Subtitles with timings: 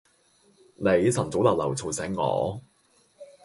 [0.77, 2.59] 你晨早流流嘈醒我